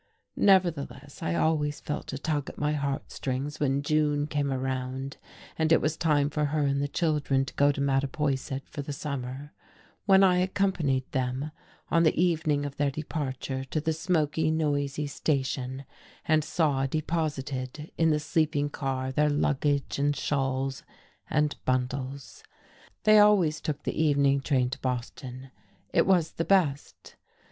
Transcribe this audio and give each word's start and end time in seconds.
Nevertheless 0.35 1.21
I 1.21 1.35
always 1.35 1.79
felt 1.79 2.11
a 2.11 2.17
tug 2.17 2.49
at 2.49 2.57
my 2.57 2.71
heartstrings 2.73 3.59
when 3.59 3.83
June 3.83 4.25
came 4.25 4.51
around 4.51 5.17
and 5.59 5.71
it 5.71 5.79
was 5.79 5.95
time 5.95 6.31
for 6.31 6.45
her 6.45 6.63
and 6.63 6.81
the 6.81 6.87
children 6.87 7.45
to 7.45 7.53
go 7.53 7.71
to 7.71 7.79
Mattapoisett 7.79 8.67
for 8.67 8.81
the 8.81 8.93
summer; 8.93 9.53
when 10.07 10.23
I 10.23 10.37
accompanied 10.37 11.05
them, 11.11 11.51
on 11.91 12.01
the 12.01 12.19
evening 12.19 12.65
of 12.65 12.77
their 12.77 12.89
departure, 12.89 13.63
to 13.65 13.79
the 13.79 13.93
smoky, 13.93 14.49
noisy 14.49 15.05
station 15.05 15.85
and 16.25 16.43
saw 16.43 16.87
deposited 16.87 17.91
in 17.95 18.09
the 18.09 18.19
sleeping 18.19 18.71
car 18.71 19.11
their 19.11 19.29
luggage 19.29 19.99
and 19.99 20.15
shawls 20.15 20.81
and 21.29 21.55
bundles. 21.63 22.41
They 23.03 23.19
always 23.19 23.61
took 23.61 23.83
the 23.83 24.01
evening 24.01 24.41
train 24.41 24.71
to 24.71 24.79
Boston; 24.79 25.51
it 25.93 26.07
was 26.07 26.31
the 26.31 26.45
best. 26.45 27.17